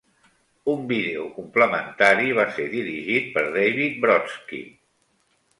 [0.71, 4.65] Un vídeo complementari va ser dirigit per David Brodsky.